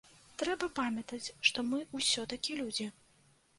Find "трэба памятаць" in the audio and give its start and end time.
0.41-1.33